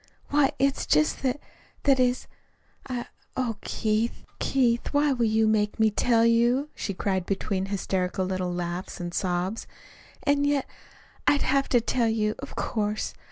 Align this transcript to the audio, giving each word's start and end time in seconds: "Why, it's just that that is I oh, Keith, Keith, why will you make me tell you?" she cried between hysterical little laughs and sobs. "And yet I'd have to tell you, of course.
"Why, 0.29 0.51
it's 0.57 0.87
just 0.87 1.21
that 1.21 1.39
that 1.83 1.99
is 1.99 2.25
I 2.87 3.05
oh, 3.37 3.57
Keith, 3.61 4.25
Keith, 4.39 4.87
why 4.93 5.11
will 5.13 5.27
you 5.27 5.47
make 5.47 5.79
me 5.79 5.91
tell 5.91 6.25
you?" 6.25 6.69
she 6.73 6.95
cried 6.95 7.27
between 7.27 7.67
hysterical 7.67 8.25
little 8.25 8.51
laughs 8.51 8.99
and 8.99 9.13
sobs. 9.13 9.67
"And 10.23 10.47
yet 10.47 10.67
I'd 11.27 11.43
have 11.43 11.69
to 11.69 11.81
tell 11.81 12.07
you, 12.09 12.33
of 12.39 12.55
course. 12.55 13.13